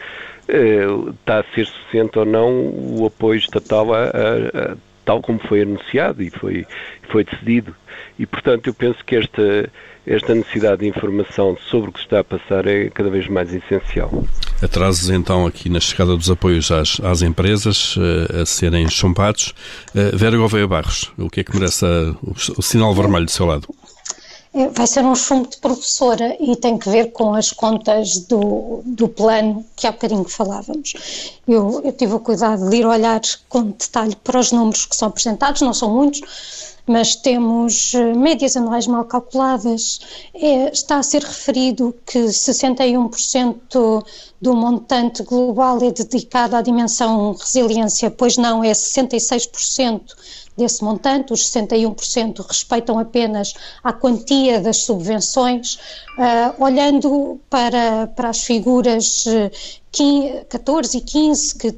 [0.47, 0.85] eh,
[1.21, 4.77] está a ser suficiente ou não o apoio estatal a, a, a,
[5.11, 6.65] tal como foi anunciado e foi,
[7.11, 7.75] foi decidido.
[8.17, 9.69] E, portanto, eu penso que esta,
[10.07, 14.23] esta necessidade de informação sobre o que está a passar é cada vez mais essencial.
[14.61, 19.53] Atrasos então aqui na chegada dos apoios às, às empresas uh, a serem chumbados.
[19.93, 23.31] Uh, Vera Gouveia Barros, o que é que merece a, o, o, sinal vermelho do
[23.31, 23.67] seu lado?
[24.53, 28.81] É, vai ser um chumbo de professora e tem que ver com as contas do,
[28.85, 31.39] do plano que há bocadinho falávamos.
[31.47, 35.07] Eu, eu tive o cuidado de ir olhar com detalhe para os números que são
[35.07, 36.21] apresentados, não são muitos,
[36.85, 40.01] mas temos eh, médias anuais mal calculadas.
[40.33, 44.03] É, está a ser referido que 61%
[44.41, 50.01] do montante global é dedicado à dimensão resiliência, pois não, é 66%
[50.57, 55.75] desse montante, os 61% respeitam apenas a quantia das subvenções,
[56.17, 59.25] uh, olhando para, para as figuras
[59.91, 61.71] 15, 14 e 15 que,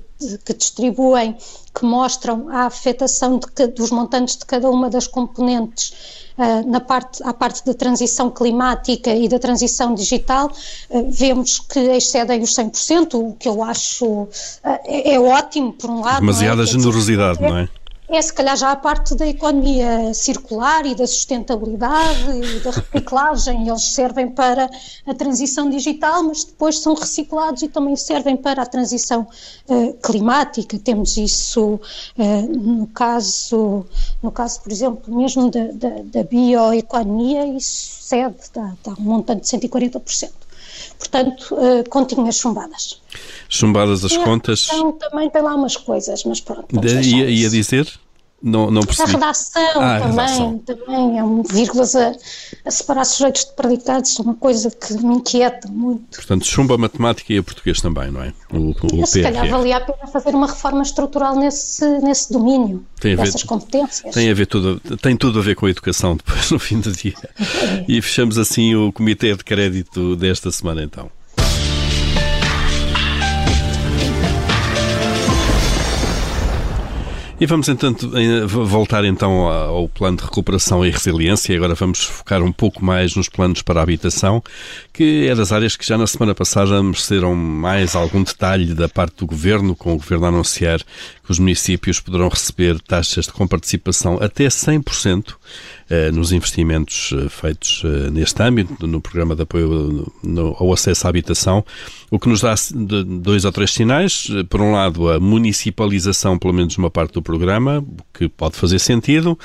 [0.46, 1.38] que distribuem,
[1.74, 7.22] que mostram a afetação de, dos montantes de cada uma das componentes Uh, na parte,
[7.22, 10.52] à parte da transição climática e da transição digital,
[10.90, 14.28] uh, vemos que excedem os 100%, o que eu acho
[14.64, 16.22] é, é, ótimo, por um lado.
[16.22, 16.66] Demasiada é?
[16.66, 17.70] generosidade, não é?
[18.10, 23.68] É se calhar já a parte da economia circular e da sustentabilidade e da reciclagem.
[23.68, 24.70] Eles servem para
[25.06, 29.26] a transição digital, mas depois são reciclados e também servem para a transição
[29.68, 30.78] uh, climática.
[30.78, 31.80] Temos isso
[32.18, 33.86] uh, no caso,
[34.22, 39.58] no caso, por exemplo, mesmo da, da, da bioeconomia, isso cede, dá, dá um montante
[39.58, 40.42] de 140%.
[40.98, 43.02] Portanto, uh, continhas chumbadas.
[43.50, 44.67] Chumbadas as contas.
[44.72, 46.67] Então, também tem lá umas coisas, mas pronto.
[46.86, 47.88] Ia, ia dizer?
[48.43, 49.10] Não, não percebi.
[49.10, 50.58] A redação ah, também, redação.
[50.60, 52.12] também é um vírgulas a,
[52.65, 56.17] a, separar sujeitos de predicados, é uma coisa que me inquieta muito.
[56.17, 58.34] Portanto, chumba a matemática e a português também, não é?
[58.51, 63.15] O, o se calhar valia a pena fazer uma reforma estrutural nesse, nesse domínio, tem
[63.15, 64.13] dessas ver, competências.
[64.13, 66.91] Tem, a ver tudo, tem tudo a ver com a educação depois, no fim do
[66.91, 67.13] dia.
[67.39, 67.86] É.
[67.88, 71.10] E fechamos assim o Comitê de Crédito desta semana, então.
[77.39, 77.93] E vamos então,
[78.48, 81.52] voltar então ao plano de recuperação e resiliência.
[81.52, 84.41] E agora vamos focar um pouco mais nos planos para a habitação,
[84.93, 89.17] que é das áreas que já na semana passada mereceram mais algum detalhe da parte
[89.17, 94.19] do Governo, com o Governo a anunciar que os municípios poderão receber taxas de comparticipação
[94.21, 95.34] até 100%
[95.89, 100.12] eh, nos investimentos eh, feitos eh, neste âmbito, no programa de apoio
[100.60, 101.65] ao acesso à habitação,
[102.12, 102.53] o que nos dá
[103.21, 104.27] dois ou três sinais.
[104.49, 109.38] Por um lado, a municipalização, pelo menos numa parte do programa, que pode fazer sentido.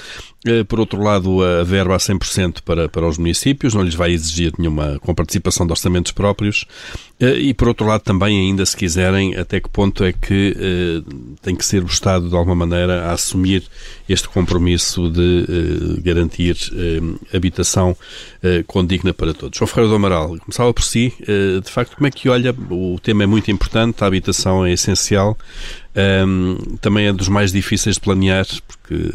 [0.68, 4.52] Por outro lado, a verba a 100% para, para os municípios, não lhes vai exigir
[4.56, 6.64] nenhuma comparticipação de orçamentos próprios.
[7.20, 10.54] E, por outro lado, também, ainda se quiserem, até que ponto é que
[11.42, 13.64] tem que ser o Estado, de alguma maneira, a assumir
[14.08, 17.96] este compromisso de garantir garantir eh, habitação
[18.42, 19.58] eh, condigna para todos.
[19.58, 22.98] João Ferreira do Amaral, começava por si, eh, de facto, como é que olha, o
[23.02, 25.36] tema é muito importante, a habitação é essencial,
[26.26, 29.10] um, também é dos mais difíceis de planear, porque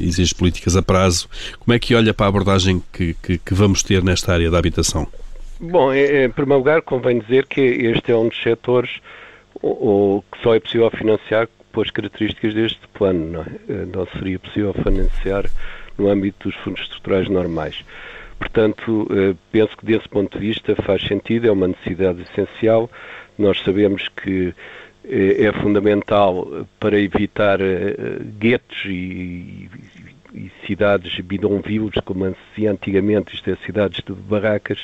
[0.00, 1.28] exige políticas a prazo.
[1.58, 4.58] Como é que olha para a abordagem que, que, que vamos ter nesta área da
[4.58, 5.06] habitação?
[5.60, 8.90] Bom, em primeiro lugar, convém dizer que este é um dos setores
[9.62, 13.26] o, que só é possível financiar pelas características deste plano.
[13.26, 13.86] Não, é?
[13.86, 15.44] não seria possível financiar
[15.96, 17.84] no âmbito dos fundos estruturais normais.
[18.38, 22.90] Portanto, eh, penso que desse ponto de vista faz sentido, é uma necessidade essencial.
[23.38, 24.54] Nós sabemos que eh,
[25.12, 29.68] é fundamental para evitar eh, guetos e,
[30.34, 34.82] e cidades bidonvilles, como se antigamente, isto é, cidades de barracas,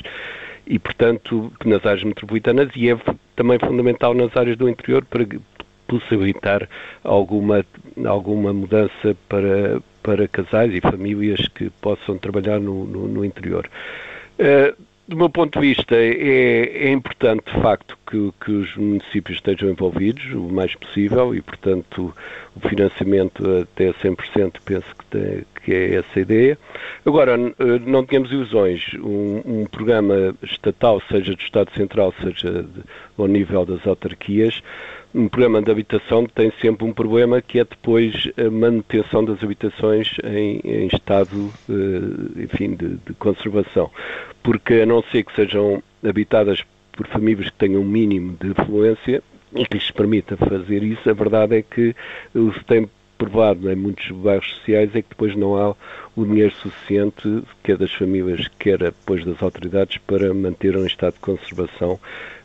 [0.67, 2.97] e, portanto, nas áreas metropolitanas, e é
[3.35, 5.25] também fundamental nas áreas do interior para
[5.87, 6.69] possibilitar
[7.03, 7.65] alguma,
[8.05, 13.67] alguma mudança para, para casais e famílias que possam trabalhar no, no, no interior.
[14.37, 19.37] Uh, do meu ponto de vista, é, é importante, de facto, que, que, os municípios
[19.37, 22.13] estejam envolvidos o mais possível e, portanto,
[22.55, 26.59] o financiamento até 100% penso que, tem, que é essa a ideia.
[27.03, 28.93] Agora, eh, não temos ilusões.
[28.99, 32.81] Um, um, programa estatal, seja do Estado Central, seja de,
[33.17, 34.61] ao nível das autarquias,
[35.13, 40.15] um programa de habitação tem sempre um problema que é depois a manutenção das habitações
[40.23, 43.89] em, em estado, eh, enfim, de, de, conservação.
[44.43, 49.23] Porque a não ser que sejam habitadas por famílias que tenham um mínimo de fluência
[49.55, 51.95] e que lhes permita fazer isso, a verdade é que
[52.33, 52.87] se tem
[53.19, 55.75] provado em muitos bairros sociais é que depois não há
[56.15, 61.19] o dinheiro suficiente, quer das famílias, quer depois das autoridades, para manter um estado de
[61.19, 61.99] conservação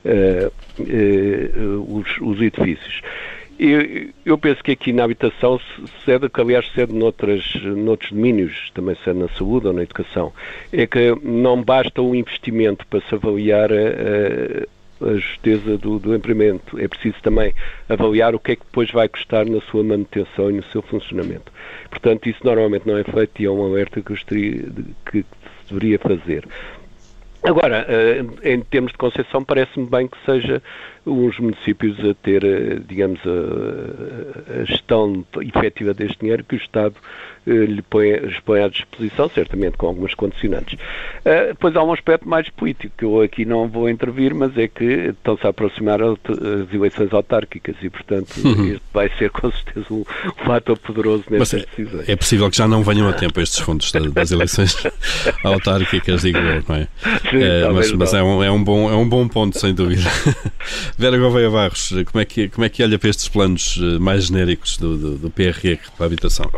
[0.05, 3.01] uh, uh, os, os, edifícios.
[3.57, 5.61] Eu, eu, penso que aqui na habitação
[6.05, 10.33] cede, que aliás cede noutras, noutros domínios, também cede na saúde ou na educação,
[10.73, 14.84] é que não basta o investimento para se avaliar a, a
[15.17, 16.79] justeza do, do empreendimento.
[16.79, 17.55] É preciso também
[17.89, 21.53] avaliar o que é que depois vai custar na sua manutenção e no seu funcionamento.
[21.91, 24.65] Portanto, isso normalmente não é feito e é um alerta que, gostaria,
[25.11, 25.25] que
[25.69, 26.47] deveria fazer.
[27.43, 30.63] Agora, eh, em termos de concessão, parece-me bem que seja
[31.05, 36.95] os municípios a ter, eh, digamos, a, a gestão efetiva deste dinheiro que o Estado
[37.47, 40.75] eh, lhe põe, lhes põe à disposição, certamente com algumas condicionantes.
[40.75, 44.67] Uh, depois há um aspecto mais político, que eu aqui não vou intervir, mas é
[44.67, 48.73] que estão-se a aproximar as eleições autárquicas e, portanto, uhum.
[48.73, 52.09] este vai ser com certeza um, um fator poderoso nestas é, decisões.
[52.09, 54.77] É possível que já não venham a tempo estes fundos das eleições
[55.45, 56.89] autárquicas, digo eu, não é?
[57.31, 60.03] Sim, uh, mas, mas é, um, é, um bom, é um bom ponto, sem dúvida.
[60.97, 64.77] Vera Gouveia Barros, como é, que, como é que olha para estes planos mais genéricos
[64.77, 66.49] do, do, do PRR para a habitação?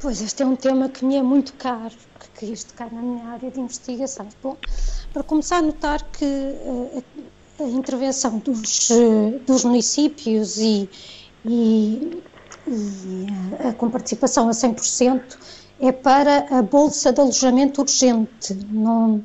[0.00, 3.24] Pois, este é um tema que me é muito caro, porque isto cai na minha
[3.26, 4.26] área de investigação.
[4.42, 4.56] Bom,
[5.12, 7.04] para começar a notar que uh,
[7.60, 10.88] a, intervenção dos, uh, dos municípios e,
[11.44, 12.20] e,
[12.66, 13.26] e
[13.62, 15.22] a, a, com participação a 100%
[15.78, 19.22] é para a Bolsa de Alojamento Urgente, não,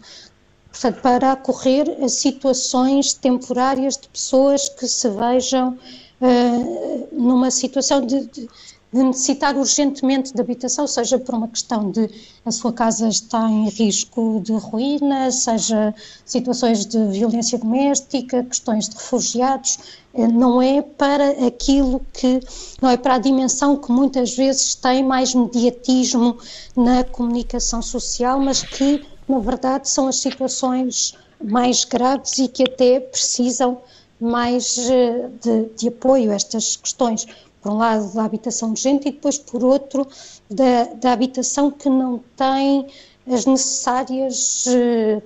[0.80, 5.78] portanto, para a situações temporárias de pessoas que se vejam
[6.22, 8.50] uh, numa situação de, de
[8.92, 12.10] de necessitar urgentemente de habitação, seja por uma questão de
[12.46, 15.94] a sua casa está em risco de ruína, seja
[16.26, 19.78] situações de violência doméstica, questões de refugiados,
[20.14, 22.40] eh, não é para aquilo que,
[22.82, 26.38] não é para a dimensão que muitas vezes tem mais mediatismo
[26.76, 31.14] na comunicação social, mas que, na verdade, são as situações
[31.44, 33.82] mais graves e que até precisam
[34.20, 37.28] mais eh, de, de apoio a estas questões.
[37.62, 40.08] Por um lado, da habitação urgente e depois, por outro,
[40.50, 42.88] da, da habitação que não tem
[43.30, 45.22] as necessárias, eh,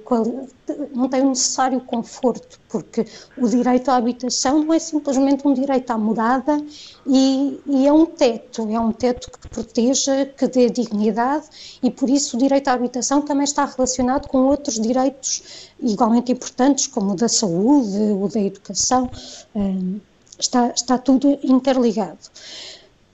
[0.94, 3.06] não tem o necessário conforto, porque
[3.38, 6.60] o direito à habitação não é simplesmente um direito à morada
[7.06, 11.46] e, e, é um teto, é um teto que proteja, que dê dignidade
[11.84, 16.88] e por isso o direito à habitação também está relacionado com outros direitos igualmente importantes,
[16.88, 19.10] como o da saúde, o da educação.
[19.56, 20.00] Eh,
[20.40, 22.20] está, está tudo interligado.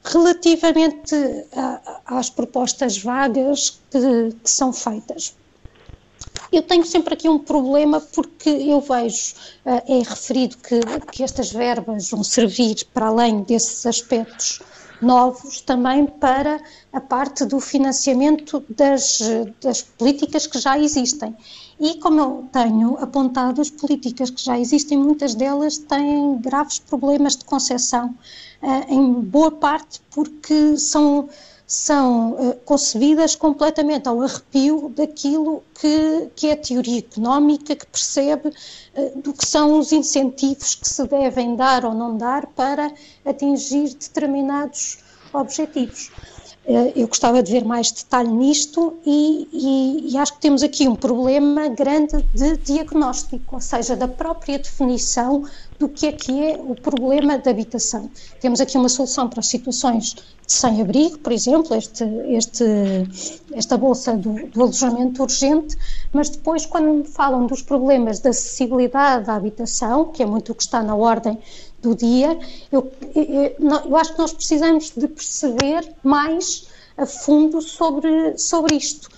[0.10, 1.16] Relativamente
[1.54, 4.00] a, às propostas vagas que,
[4.44, 5.36] que são feitas,
[6.52, 9.34] eu tenho sempre aqui um problema porque eu vejo,
[9.66, 10.80] uh, é referido que,
[11.12, 14.62] que estas verbas vão servir para além desses aspectos
[15.02, 16.60] novos também para
[16.92, 19.20] a parte do financiamento das,
[19.62, 21.36] das políticas que já existem.
[21.80, 27.36] E como eu tenho apontado, as políticas que já existem, muitas delas têm graves problemas
[27.36, 28.16] de concessão,
[28.64, 31.30] eh, em boa parte porque são,
[31.68, 38.52] são eh, concebidas completamente ao arrepio daquilo que, que é a teoria económica, que percebe
[38.96, 42.92] eh, do que são os incentivos que se devem dar ou não dar para
[43.24, 44.98] atingir determinados
[45.32, 46.10] objetivos.
[46.68, 50.86] Eh, eu gostava de ver mais detalhe nisto e, e, e, acho que temos aqui
[50.86, 55.46] um problema grande de diagnóstico, ou seja, da própria definição
[55.80, 58.12] do que é que é o problema da habitação.
[58.42, 62.66] Temos aqui uma solução para as situações de sem-abrigo, por exemplo, este, este,
[63.54, 65.78] esta bolsa do, do, alojamento urgente,
[66.12, 70.64] mas depois, quando falam dos problemas de acessibilidade à habitação, que é muito o que
[70.64, 71.38] está na ordem
[71.88, 72.38] do dia,
[72.72, 79.10] eu, eu, eu acho que nós precisamos de perceber mais a fundo sobre, sobre isto.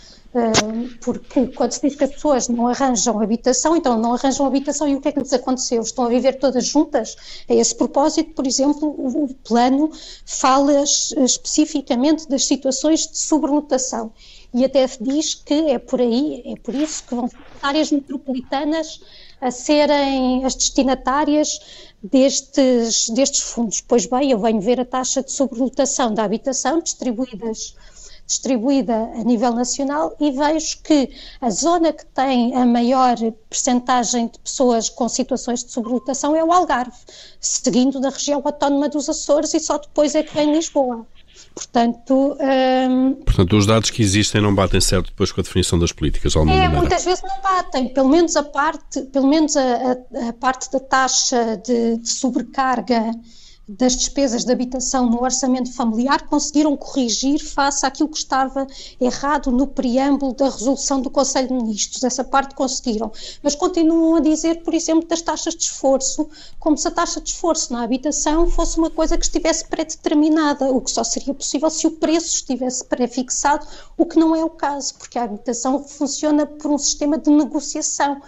[1.02, 4.96] Porque quando se diz que as pessoas não arranjam habitação, então não arranjam habitação e
[4.96, 5.82] o que é que lhes aconteceu?
[5.82, 7.16] Estão a viver todas juntas?
[7.50, 9.90] A esse propósito, por exemplo, o plano
[10.26, 14.12] fala especificamente das situações de sobrelotação
[14.54, 17.30] e até diz que é por aí, é por isso que vão
[17.62, 19.00] áreas metropolitanas
[19.42, 21.60] a serem as destinatárias
[22.04, 23.82] destes, destes fundos.
[23.82, 27.76] Pois bem, eu venho ver a taxa de sobrelotação da habitação distribuídas
[28.30, 31.10] distribuída a nível nacional e vejo que
[31.42, 33.18] a zona que tem a maior
[33.50, 36.96] percentagem de pessoas com situações de sobrelotação é o Algarve,
[37.42, 41.08] seguindo da região autónoma dos Açores e só depois é que vem Lisboa.
[41.60, 45.92] Portanto, hum, Portanto, os dados que existem não batem certo depois com a definição das
[45.92, 50.30] políticas, de é, muitas vezes não batem, pelo menos a parte, pelo menos a, a,
[50.30, 53.12] a parte da taxa de, de sobrecarga
[53.70, 58.66] das despesas de habitação no orçamento familiar conseguiram corrigir face àquilo que estava
[59.00, 62.04] errado no preâmbulo da resolução do Conselho de Ministros.
[62.04, 63.12] Essa parte conseguiram.
[63.44, 66.28] Mas continuam a dizer, por exemplo, das taxas de esforço,
[66.60, 70.82] como se a taxa de esforço na habitação fosse uma coisa que estivesse pré-determinada, o
[70.82, 74.96] que só seria possível se o preço estivesse pré-fixado, o que não é o caso,
[74.96, 78.20] porque a habitação funciona por um sistema de negociação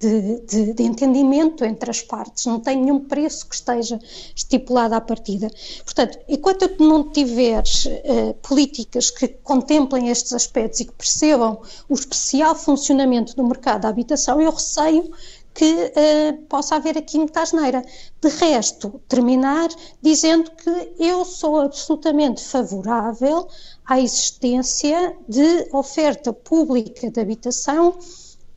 [0.00, 4.00] de, de, de, entendimento entre as partes, não tem nenhum preço que esteja
[4.34, 5.50] estipulado à partida.
[5.84, 12.54] Portanto, enquanto não tiver uh, políticas que contemplem estes aspectos e que percebam o especial
[12.54, 15.10] funcionamento do mercado da habitação, eu receio
[15.52, 17.84] que uh, possa haver aqui muita asneira.
[18.22, 19.68] De resto, terminar
[20.00, 23.46] dizendo que eu sou absolutamente favorável
[23.84, 27.98] à existência de oferta pública de habitação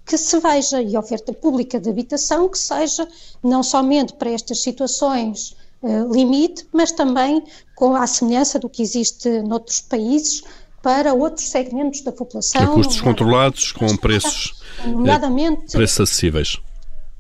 [0.06, 3.08] que se veja e oferta pública de habitação que seja
[3.42, 7.44] não somente para estas situações uh, limite, mas também
[7.76, 10.44] com a semelhança do que existe noutros países
[10.82, 12.62] para outros segmentos da população.
[12.62, 16.58] A custos controlados, com preços, nomeadamente, preços acessíveis.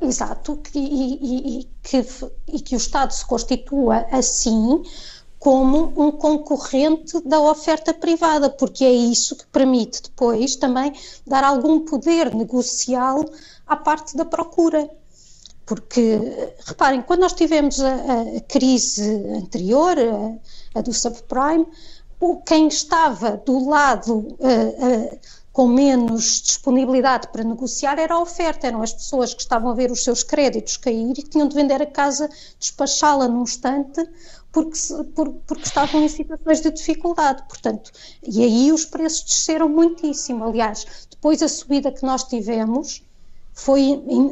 [0.01, 2.05] Exato, e, e, e, que,
[2.51, 4.83] e que o Estado se constitua assim
[5.43, 10.93] como um concorrente da oferta privada, porque é isso que permite depois também
[11.27, 13.25] dar algum poder negocial
[13.67, 14.89] à parte da procura.
[15.65, 16.17] Porque,
[16.65, 17.93] reparem, quando nós tivemos a,
[18.37, 19.03] a crise
[19.35, 21.67] anterior, a, a, do subprime,
[22.45, 24.37] quem estava do lado
[25.53, 29.91] com menos disponibilidade para negociar era a oferta, eram as pessoas que estavam a ver
[29.91, 32.27] os seus créditos cair e que tinham de vender a casa,
[32.59, 34.03] despachá-la num instante,
[34.53, 34.77] porque,
[35.47, 37.91] porque estavam em situações de dificuldade, portanto,
[38.21, 40.43] e aí os preços desceram muitíssimo.
[40.45, 43.01] Aliás, depois a subida que nós tivemos
[43.51, 44.31] foi em,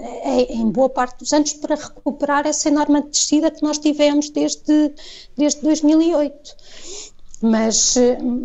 [0.50, 4.94] em, boa parte dos anos para recuperar essa enorme descida que nós tivemos desde,
[5.36, 6.56] desde 2008.
[7.42, 7.96] Mas,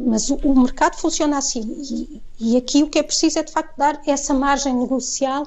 [0.07, 3.77] mas o mercado funciona assim e, e aqui o que é preciso é de facto
[3.77, 5.47] dar essa margem negocial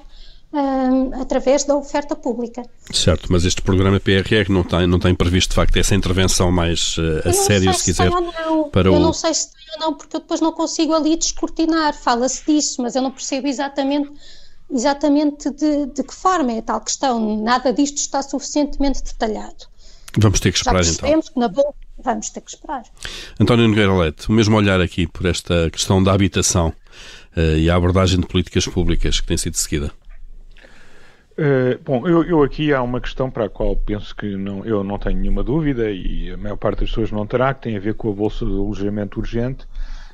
[1.19, 2.63] através da oferta pública.
[2.91, 6.97] Certo, mas este programa PRR não tem, não tem previsto de facto essa intervenção mais
[6.97, 8.09] uh, a sério, se, se quiser.
[8.71, 8.99] Para eu o...
[8.99, 11.93] não sei se tem ou não, porque eu depois não consigo ali descortinar.
[11.93, 14.11] Fala-se disso, mas eu não percebo exatamente
[14.71, 17.41] exatamente de, de que forma é a tal questão.
[17.41, 19.65] Nada disto está suficientemente detalhado.
[20.17, 21.21] Vamos ter que esperar Já então.
[21.21, 21.73] que na boa
[22.03, 22.83] vamos ter que esperar.
[23.39, 26.73] António Nogueira Leite, o mesmo olhar aqui por esta questão da habitação
[27.35, 29.91] uh, e a abordagem de políticas públicas que tem sido seguida.
[31.39, 34.83] Uh, bom, eu, eu, aqui há uma questão para a qual penso que não, eu
[34.83, 37.79] não tenho nenhuma dúvida e a maior parte das pessoas não terá, que tem a
[37.79, 39.65] ver com a bolsa de alojamento urgente.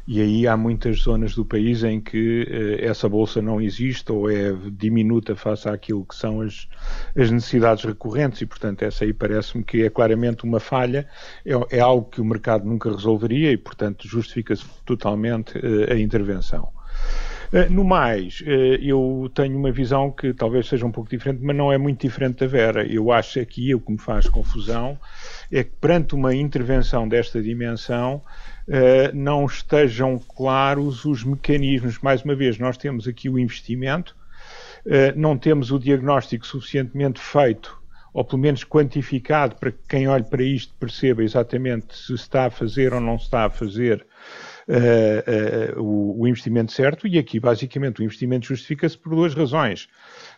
[0.08, 4.30] E aí há muitas zonas do país em que uh, essa bolsa não existe ou
[4.30, 6.68] é diminuta face àquilo que são as,
[7.18, 8.42] as necessidades recorrentes.
[8.42, 11.08] E, portanto, essa aí parece-me que é claramente uma falha,
[11.44, 16.70] é, é, algo que o mercado nunca resolveria e, portanto, justifica-se totalmente uh, a intervenção.
[17.52, 21.56] Eh, no mais, eh, eu tenho uma visão que talvez seja um pouco diferente, mas
[21.56, 22.86] não é muito diferente da Vera.
[22.86, 24.98] Eu acho aqui, o que me faz confusão,
[25.52, 28.22] é que perante uma intervenção desta dimensão,
[28.68, 32.00] eh, não estejam claros os mecanismos.
[32.00, 34.16] Mais uma vez, nós temos aqui o investimento,
[35.16, 37.76] não temos o diagnóstico suficientemente feito
[38.14, 42.50] ou pelo menos quantificado para que quem olhe para isto perceba exatamente se está a
[42.52, 44.06] fazer ou não está a fazer
[44.68, 49.88] uh, uh, o, o, investimento certo, e aqui basicamente o investimento justifica-se por duas razões.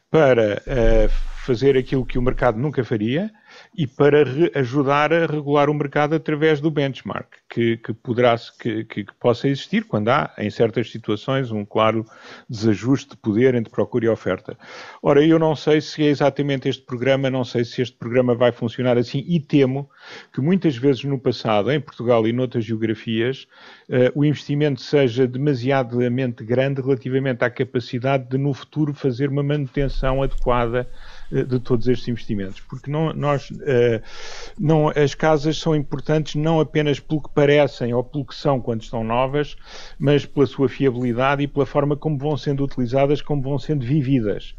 [0.09, 1.09] Para uh,
[1.45, 3.31] fazer aquilo que o mercado nunca faria,
[3.75, 4.23] e para
[4.55, 9.47] ajudar a regular o mercado através do benchmark, que, que poderá que, que, que, possa
[9.47, 12.05] existir quando há, em certas situações, um claro
[12.49, 14.57] desajuste de poder entre procura e oferta.
[15.01, 18.51] Ora, eu não sei se é exatamente este programa, não sei se este programa vai
[18.51, 19.89] funcionar assim e temo
[20.33, 23.47] que muitas vezes no passado, em Portugal e noutras geografias,
[23.89, 30.21] uh, o investimento seja demasiadamente grande relativamente à capacidade de no futuro fazer uma manutenção
[30.23, 30.89] adequada
[31.31, 34.01] de todos estes investimentos, porque não, nós, uh,
[34.59, 38.81] não, as casas são importantes não apenas pelo que parecem ou pelo que são quando
[38.81, 39.57] estão novas,
[39.99, 44.55] mas pela sua fiabilidade e pela forma como vão sendo utilizadas, como vão sendo vividas.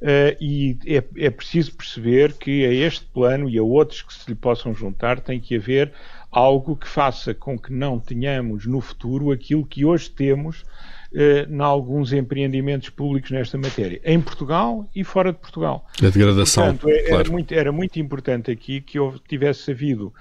[0.00, 4.28] Uh, e é, é preciso perceber que a este plano e a outros que se
[4.28, 5.92] lhe possam juntar tem que haver
[6.30, 10.64] algo que faça com que não tenhamos no futuro aquilo que hoje temos
[11.03, 15.86] eh, em alguns empreendimentos públicos nesta matéria, em Portugal e fora de Portugal.
[16.02, 16.76] A degradação.
[16.76, 17.20] Portanto, é, claro.
[17.20, 18.98] era, muito, era, muito, importante aqui que
[19.28, 20.12] tivesse havido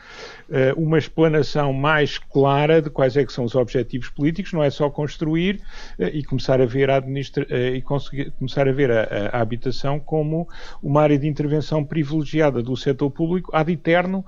[0.49, 4.69] uh, uma explanação mais clara de quais é que são os objetivos políticos, não é
[4.69, 5.61] só construir
[5.97, 9.41] uh, e começar a ver a administra uh, e conseguir, começar a ver a, a,
[9.41, 10.47] habitação como
[10.81, 14.23] uma área de intervenção privilegiada do setor público ad eterno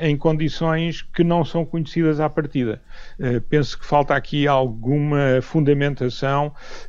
[0.00, 2.80] em condições que não são conhecidas à partida.
[3.48, 6.03] penso que falta aqui alguma fundamentação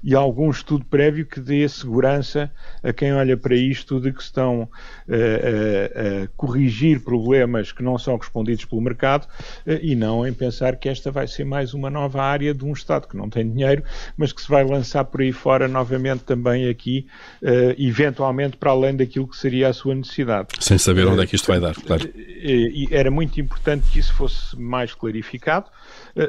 [0.04, 2.52] e algum estudo prévio que dê segurança
[2.84, 4.70] a quem olha para isto de que estão uh,
[5.08, 10.76] a, a, corrigir problemas que não são respondidos pelo mercado uh, e não em pensar
[10.76, 13.84] que esta vai ser mais uma nova área de um Estado que não tem dinheiro,
[14.18, 17.08] mas que se vai lançar por aí fora novamente também aqui,
[17.42, 20.50] uh, eventualmente para além daquilo que seria a sua necessidade.
[20.60, 22.10] Sem saber onde é que isto vai dar, claro.
[22.16, 25.68] E era muito importante que isso fosse mais clarificado.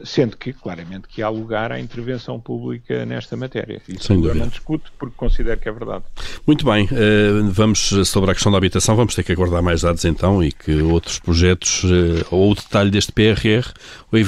[0.04, 2.75] Sendo que, claramente, que há lugar à intervenção pública
[3.06, 3.80] nesta matéria.
[3.88, 4.40] Isso Sem dúvida.
[4.40, 6.04] não discuto porque considero que é verdade.
[6.46, 10.04] Muito bem, eh, vamos sobre a questão da habitação, vamos ter que aguardar mais dados
[10.04, 13.72] então e que outros projetos eh, ou o detalhe deste PRR
[14.12, 14.18] ou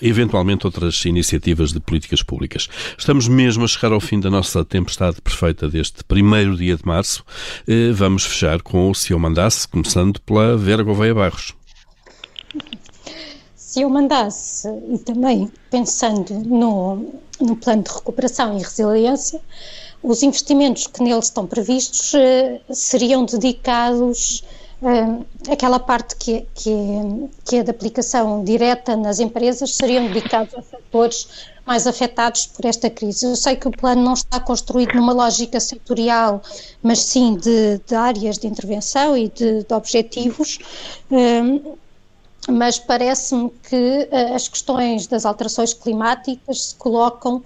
[0.00, 2.68] eventualmente outras iniciativas de políticas públicas.
[2.96, 7.24] Estamos mesmo a chegar ao fim da nossa tempestade perfeita deste primeiro dia de março.
[7.94, 11.54] Vamos fechar com o Se Eu Mandasse, começando pela Vera Gouveia Barros
[13.74, 17.06] se eu mandasse, e também pensando no,
[17.40, 19.40] no plano de recuperação e resiliência,
[20.00, 24.44] os investimentos que neles estão previstos uh, seriam dedicados
[24.80, 26.70] uh, aquela parte que, que,
[27.44, 31.26] que é de aplicação direta nas empresas seriam dedicados a setores
[31.66, 33.26] mais afetados por esta crise.
[33.26, 36.40] Eu sei que o plano não está construído numa lógica setorial,
[36.80, 40.60] mas sim de, de áreas de intervenção e de, de objetivos.
[41.10, 41.76] Uh,
[42.48, 47.42] mas parece-me que uh, as questões das alterações climáticas se colocam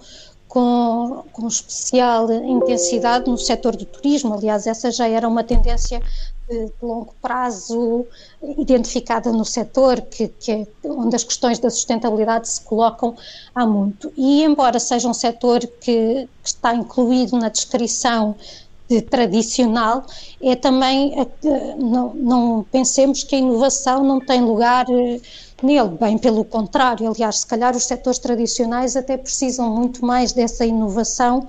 [0.47, 4.33] com, com especial intensidade no setor do turismo.
[4.33, 6.01] Aliás, essa já era uma tendência
[6.49, 8.05] de, de longo prazo
[8.57, 13.15] identificada no setor, que, que é onde as questões da sustentabilidade se colocam
[13.53, 14.11] há muito.
[14.17, 18.68] E, embora seja um setor que, que está incluído na descrição de
[19.09, 20.03] tradicional,
[20.41, 21.13] é também,
[21.77, 25.19] não, não, pensemos que a inovação não tem lugar eh,
[25.61, 30.65] nele, bem pelo contrário, aliás, se calhar os setores tradicionais até precisam muito mais dessa
[30.65, 31.47] inovação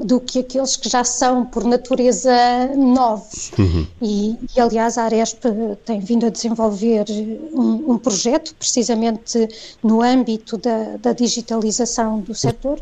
[0.00, 2.32] do que aqueles que já são, por natureza,
[2.76, 3.52] novos.
[3.58, 3.86] Uhum.
[4.00, 5.44] E, e, aliás, a Aresp
[5.84, 7.04] tem vindo a desenvolver
[7.52, 9.48] um, um projeto, precisamente
[9.82, 12.80] no âmbito da, da digitalização do setor,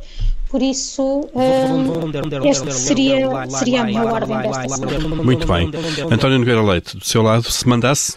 [0.51, 5.23] por isso, um, esta seria, seria a minha ordem desta semana.
[5.23, 5.71] Muito bem.
[6.11, 8.17] António Nogueira Leite, do seu lado, se mandasse?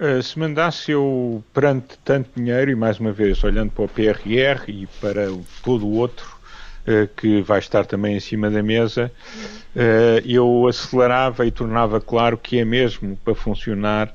[0.00, 4.64] Uh, se mandasse eu, perante tanto dinheiro, e mais uma vez olhando para o PRR
[4.68, 5.28] e para
[5.62, 6.29] todo o outro
[7.16, 9.10] que vai estar também em cima da mesa,
[9.76, 14.14] uh, eu acelerava e tornava claro que é mesmo para funcionar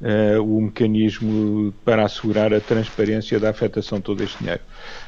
[0.00, 4.62] uh, o mecanismo para assegurar a transparência da afetação de todo este dinheiro.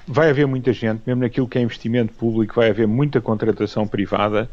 [0.06, 4.48] Vai haver muita gente, mesmo naquilo que é investimento público, vai haver muita contratação privada,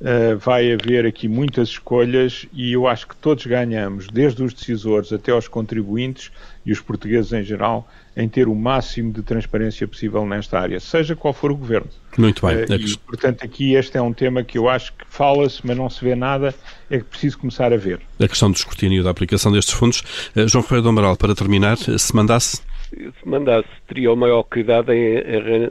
[0.00, 5.12] uh, vai haver aqui muitas escolhas e eu acho que todos ganhamos, desde os decisores
[5.12, 6.30] até aos contribuintes
[6.64, 11.14] e os portugueses em geral, em ter o máximo de transparência possível nesta área, seja
[11.14, 11.88] qual for o governo.
[12.16, 12.56] Muito bem.
[12.56, 15.88] Uh, e, portanto, aqui este é um tema que eu acho que fala-se, mas não
[15.90, 16.54] se vê nada,
[16.90, 18.00] é que preciso começar a ver.
[18.18, 20.02] A questão do escrutínio da aplicação destes fundos.
[20.34, 22.62] Uh, João Ferreira do Amaral, para terminar, se mandasse?
[22.90, 25.18] Se mandasse, teria o maior cuidado em,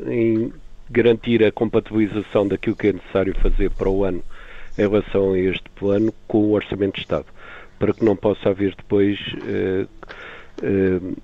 [0.09, 0.53] em
[0.89, 4.23] garantir a compatibilização daquilo que é necessário fazer para o ano
[4.77, 7.25] em relação a este plano com o Orçamento de Estado,
[7.79, 9.87] para que não possa haver depois uh,
[10.63, 11.17] uh,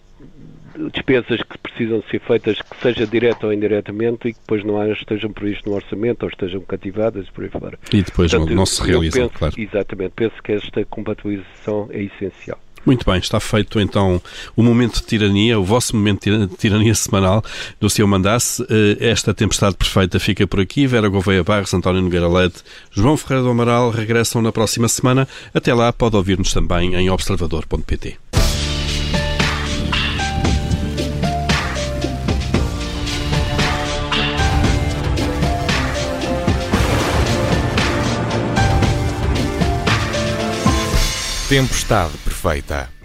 [0.94, 5.32] despesas que precisam ser feitas, que seja direta ou indiretamente, e que depois não estejam
[5.32, 7.78] previstas no orçamento ou estejam cativadas por aí fora.
[7.92, 9.56] E depois Portanto, não, não, se realizam, penso, claro.
[9.58, 12.60] Exatamente, penso que esta compatibilização é essencial.
[12.86, 14.22] Muito bem, está feito então
[14.56, 17.44] o momento de tirania, o vosso momento de tirania semanal
[17.80, 18.66] do seu mandasse.
[18.70, 20.88] Eh, esta tempestade perfeita fica por aqui.
[20.88, 25.28] Vera Gouveia Barros, António Nogueira Leite, João Ferreira do Amaral regressam na próxima semana.
[25.54, 28.41] Até lá, pode ouvir-nos também em observador.pt.
[41.52, 43.01] Tempestade perfeita.